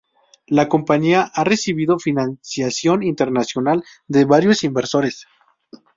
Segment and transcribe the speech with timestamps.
[0.47, 5.27] La compañía ha recibido financiación internacional de varios inversores.